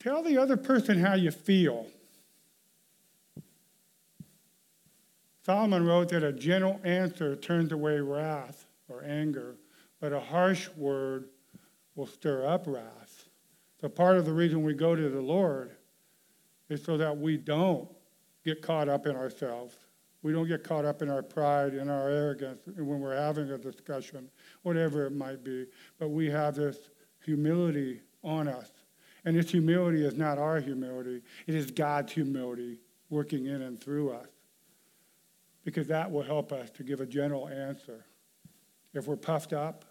[0.00, 1.86] Tell the other person how you feel.
[5.44, 9.54] Solomon wrote that a gentle answer turns away wrath or anger,
[10.00, 11.28] but a harsh word
[11.94, 13.28] will stir up wrath.
[13.80, 15.76] So, part of the reason we go to the Lord
[16.68, 17.88] is so that we don't
[18.44, 19.85] get caught up in ourselves.
[20.22, 23.58] We don't get caught up in our pride and our arrogance when we're having a
[23.58, 24.28] discussion,
[24.62, 25.66] whatever it might be.
[25.98, 26.90] But we have this
[27.24, 28.70] humility on us
[29.26, 32.78] and this humility is not our humility, it is God's humility
[33.10, 34.28] working in and through us.
[35.64, 38.06] Because that will help us to give a gentle answer.
[38.94, 39.84] If we're puffed up,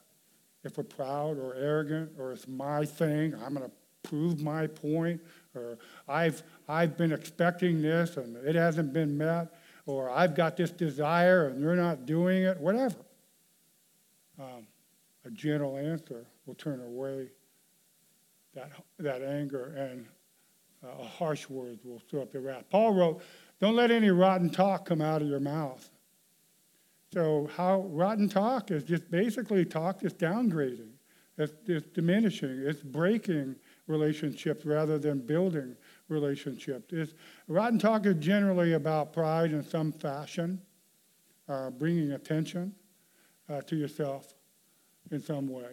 [0.64, 5.22] if we're proud or arrogant, or it's my thing, I'm going to prove my point,
[5.54, 9.54] or I've, I've been expecting this and it hasn't been met,
[9.86, 12.96] or I've got this desire and you're not doing it, whatever.
[14.40, 14.68] Um,
[15.26, 17.28] a gentle answer will turn away
[18.54, 20.06] that, that anger and
[20.84, 22.64] uh, harsh word will stir up the wrath.
[22.70, 23.22] Paul wrote,
[23.60, 25.90] Don't let any rotten talk come out of your mouth.
[27.14, 30.90] So, how rotten talk is just basically talk that's downgrading,
[31.38, 33.56] it's, it's diminishing, it's breaking
[33.88, 35.76] relationships rather than building
[36.10, 36.92] relationships.
[36.92, 37.14] It's,
[37.48, 40.62] rotten talk is generally about pride in some fashion,
[41.48, 42.74] uh, bringing attention
[43.50, 44.34] uh, to yourself
[45.12, 45.72] in some way.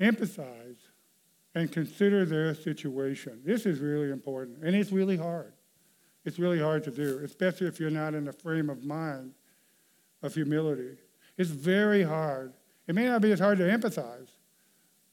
[0.00, 0.78] Empathize
[1.54, 3.40] and consider their situation.
[3.44, 5.52] This is really important, and it's really hard.
[6.24, 9.32] It's really hard to do, especially if you're not in a frame of mind
[10.22, 10.96] of humility.
[11.36, 12.52] It's very hard.
[12.86, 14.28] It may not be as hard to empathize,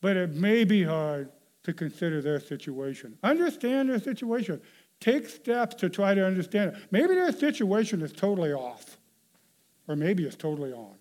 [0.01, 1.29] but it may be hard
[1.63, 3.17] to consider their situation.
[3.23, 4.61] Understand their situation.
[4.99, 6.77] Take steps to try to understand it.
[6.91, 8.97] Maybe their situation is totally off,
[9.87, 10.95] or maybe it's totally on.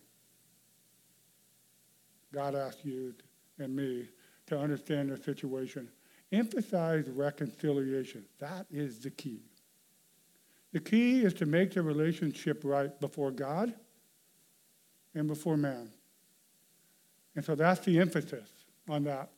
[2.32, 3.14] God asks you
[3.59, 4.09] and me
[4.47, 5.88] to understand their situation.
[6.32, 8.24] Emphasize reconciliation.
[8.38, 9.42] That is the key.
[10.72, 13.72] The key is to make the relationship right before God
[15.14, 15.90] and before man.
[17.34, 18.56] And so that's the emphasis
[18.89, 19.30] on that.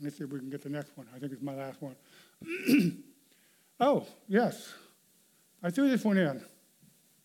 [0.00, 1.06] Let's see if we can get the next one.
[1.14, 1.96] I think it's my last one.
[3.80, 4.72] oh, yes.
[5.62, 6.42] I threw this one in.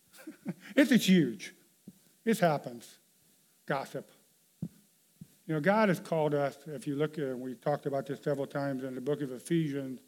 [0.76, 1.54] it's, it's huge.
[2.24, 2.98] This happens.
[3.66, 4.10] Gossip.
[5.46, 8.22] You know, God has called us, if you look at, and we talked about this
[8.22, 10.00] several times in the book of Ephesians,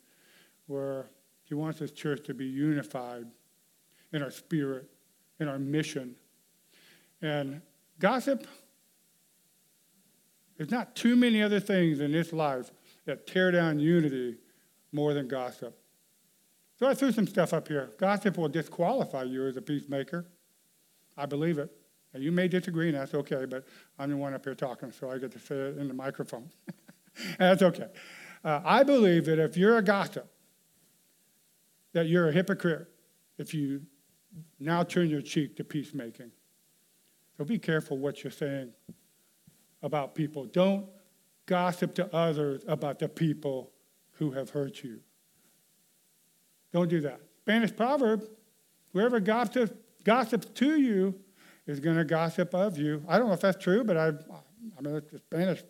[0.67, 1.07] where
[1.45, 3.27] He wants His church to be unified
[4.13, 4.89] in our spirit,
[5.39, 6.17] in our mission.
[7.21, 7.61] And
[7.99, 8.47] gossip,
[10.57, 12.71] there's not too many other things in this life
[13.05, 14.37] that tear down unity
[14.93, 15.79] more than gossip.
[16.79, 17.91] So I threw some stuff up here.
[17.99, 20.27] Gossip will disqualify you as a peacemaker.
[21.17, 21.71] I believe it.
[22.13, 23.67] And you may disagree, and that's okay, but
[23.99, 26.51] I'm the one up here talking, so I get to say it in the microphone.
[27.39, 27.89] that's okay.
[28.45, 30.31] Uh, I believe that if you're a gossip,
[31.93, 32.89] that you're a hypocrite
[33.39, 33.83] if you
[34.61, 36.31] now turn your cheek to peacemaking.
[37.37, 38.73] So be careful what you're saying
[39.87, 40.45] about people.
[40.45, 40.87] Don't
[41.47, 43.73] gossip to others about the people
[44.13, 45.01] who have hurt you.
[46.73, 47.21] Don't do that.
[47.43, 48.29] Spanish proverb
[48.97, 49.73] whoever gossips,
[50.05, 51.15] gossips to you
[51.67, 53.05] is going to gossip of you.
[53.07, 55.63] I don't know if that's true, but I, I mean, it's a Spanish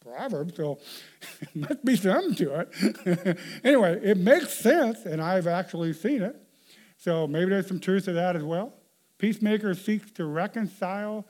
[0.00, 0.78] proverb, so
[1.40, 3.38] it must be something to it.
[3.64, 6.36] anyway, it makes sense, and I've actually seen it.
[6.98, 8.74] So maybe there's some truth to that as well.
[9.18, 11.26] Peacemaker seeks to reconcile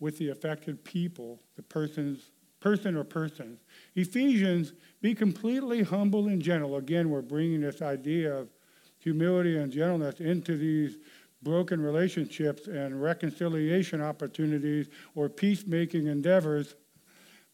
[0.00, 3.60] with the affected people, the person's person or persons.
[3.94, 6.76] Ephesians, be completely humble and gentle.
[6.76, 8.48] Again, we're bringing this idea of
[8.98, 10.98] humility and gentleness into these
[11.42, 16.74] broken relationships and reconciliation opportunities or peacemaking endeavors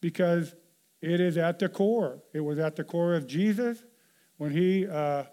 [0.01, 0.55] because
[1.01, 2.21] it is at the core.
[2.33, 3.85] It was at the core of Jesus
[4.39, 5.25] when he uh,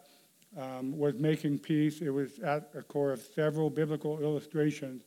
[0.55, 2.01] um, was making peace.
[2.01, 5.03] It was at the core of several biblical illustrations.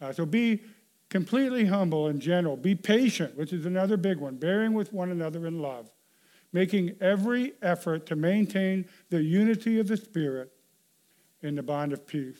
[0.00, 0.62] Uh, so be
[1.08, 2.56] completely humble and gentle.
[2.56, 5.90] Be patient, which is another big one, bearing with one another in love,
[6.52, 10.52] making every effort to maintain the unity of the Spirit
[11.42, 12.38] in the bond of peace.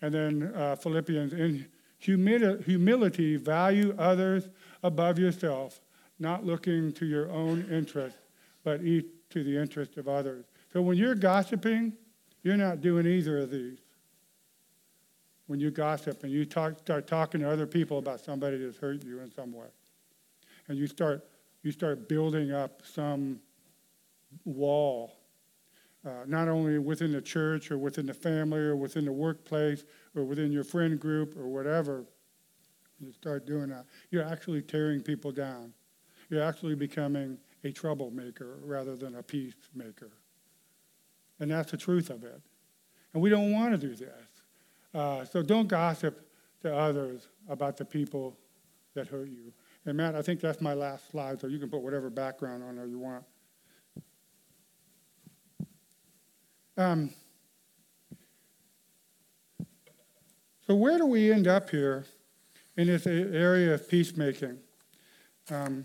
[0.00, 1.66] And then uh, Philippians, in
[1.98, 4.48] humility, humility, value others
[4.82, 5.80] above yourself,
[6.18, 8.16] not looking to your own interest,
[8.64, 10.44] but each to the interest of others.
[10.72, 11.92] So when you're gossiping,
[12.42, 13.78] you're not doing either of these.
[15.52, 19.04] When you gossip and you talk, start talking to other people about somebody that's hurt
[19.04, 19.66] you in some way,
[20.68, 21.28] and you start,
[21.62, 23.38] you start building up some
[24.46, 25.12] wall
[26.06, 29.84] uh, not only within the church or within the family or within the workplace
[30.16, 32.06] or within your friend group or whatever,
[32.98, 35.74] you start doing that, you're actually tearing people down.
[36.30, 40.12] You're actually becoming a troublemaker rather than a peacemaker.
[41.40, 42.40] And that's the truth of it.
[43.12, 44.08] And we don't want to do this.
[44.94, 46.28] Uh, so don't gossip
[46.60, 48.36] to others about the people
[48.94, 49.52] that hurt you.
[49.84, 52.76] And Matt, I think that's my last slide, so you can put whatever background on
[52.76, 53.24] there you want.
[56.76, 57.10] Um,
[60.66, 62.06] so, where do we end up here
[62.76, 64.58] in this area of peacemaking?
[65.50, 65.84] Um,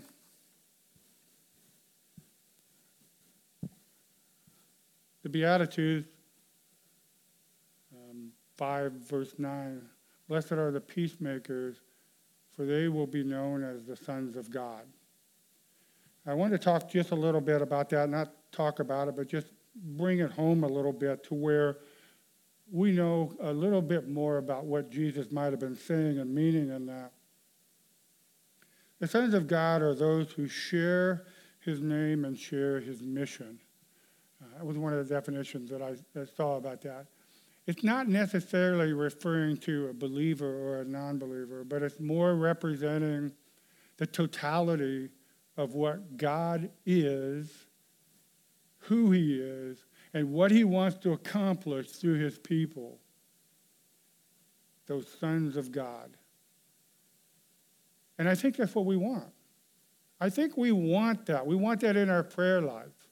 [5.22, 6.08] the Beatitudes,
[8.58, 9.80] 5, verse 9
[10.28, 11.76] Blessed are the peacemakers,
[12.54, 14.82] for they will be known as the sons of God.
[16.26, 19.28] I want to talk just a little bit about that, not talk about it, but
[19.28, 21.78] just bring it home a little bit to where
[22.70, 26.70] we know a little bit more about what Jesus might have been saying and meaning
[26.70, 27.12] in that.
[28.98, 31.24] The sons of God are those who share
[31.60, 33.58] his name and share his mission.
[34.42, 35.94] Uh, that was one of the definitions that I,
[36.36, 37.06] saw about that.
[37.68, 43.30] It's not necessarily referring to a believer or a non believer, but it's more representing
[43.98, 45.10] the totality
[45.58, 47.66] of what God is
[48.78, 52.98] who he is and what he wants to accomplish through his people,
[54.86, 56.16] those sons of God.
[58.18, 59.30] And I think that's what we want.
[60.20, 61.46] I think we want that.
[61.46, 63.08] We want that in our prayer life.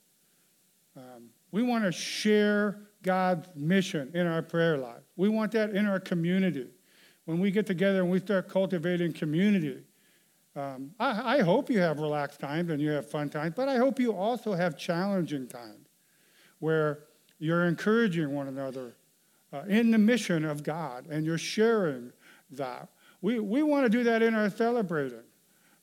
[0.96, 5.02] Um, we want to share God's mission in our prayer life.
[5.16, 6.66] We want that in our community.
[7.24, 9.82] When we get together and we start cultivating community,
[10.54, 13.76] um, I, I hope you have relaxed times and you have fun times, but I
[13.76, 15.86] hope you also have challenging times
[16.58, 17.04] where
[17.38, 18.96] you're encouraging one another
[19.52, 22.12] uh, in the mission of God and you're sharing
[22.50, 22.88] that.
[23.22, 25.24] We, we want to do that in our celebrating.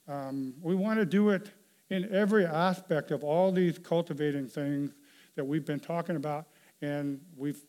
[0.08, 1.52] Um, we want to do it
[1.90, 4.92] in every aspect of all these cultivating things
[5.36, 6.48] that we've been talking about,
[6.84, 7.62] and we've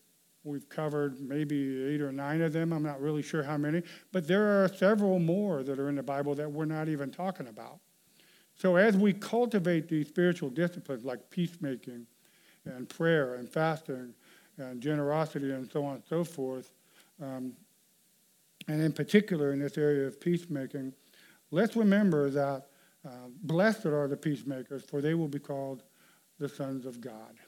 [0.42, 2.72] we've covered maybe eight or nine of them.
[2.72, 6.02] I'm not really sure how many, but there are several more that are in the
[6.02, 7.78] Bible that we're not even talking about.
[8.54, 12.06] So as we cultivate these spiritual disciplines like peacemaking
[12.66, 14.12] and prayer and fasting
[14.58, 16.70] and generosity and so on and so forth,
[17.22, 17.54] um,
[18.68, 20.92] and in particular in this area of peacemaking,
[21.50, 22.66] let's remember that
[23.06, 25.82] uh, blessed are the peacemakers, for they will be called
[26.38, 27.38] the sons of God.